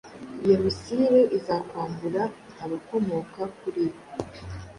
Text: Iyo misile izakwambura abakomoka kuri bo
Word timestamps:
Iyo 0.45 0.55
misile 0.63 1.19
izakwambura 1.37 2.21
abakomoka 2.63 3.41
kuri 3.59 3.83
bo 3.93 4.01